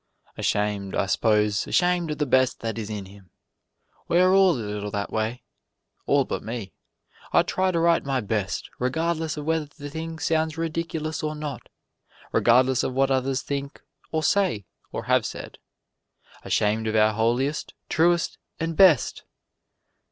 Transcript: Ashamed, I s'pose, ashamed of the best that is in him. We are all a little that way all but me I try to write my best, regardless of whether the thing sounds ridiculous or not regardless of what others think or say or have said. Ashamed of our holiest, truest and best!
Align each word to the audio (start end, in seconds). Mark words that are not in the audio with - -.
Ashamed, 0.35 0.95
I 0.95 1.05
s'pose, 1.05 1.67
ashamed 1.67 2.09
of 2.09 2.17
the 2.17 2.25
best 2.25 2.61
that 2.61 2.79
is 2.79 2.89
in 2.89 3.05
him. 3.05 3.29
We 4.07 4.19
are 4.19 4.33
all 4.33 4.53
a 4.53 4.55
little 4.57 4.89
that 4.89 5.11
way 5.13 5.43
all 6.07 6.25
but 6.25 6.41
me 6.41 6.73
I 7.31 7.43
try 7.43 7.69
to 7.69 7.79
write 7.79 8.03
my 8.03 8.19
best, 8.19 8.67
regardless 8.79 9.37
of 9.37 9.45
whether 9.45 9.65
the 9.65 9.91
thing 9.91 10.17
sounds 10.17 10.57
ridiculous 10.57 11.21
or 11.21 11.35
not 11.35 11.69
regardless 12.31 12.81
of 12.81 12.95
what 12.95 13.11
others 13.11 13.43
think 13.43 13.79
or 14.11 14.23
say 14.23 14.65
or 14.91 15.03
have 15.03 15.23
said. 15.23 15.59
Ashamed 16.43 16.87
of 16.87 16.95
our 16.95 17.13
holiest, 17.13 17.75
truest 17.87 18.39
and 18.59 18.75
best! 18.75 19.21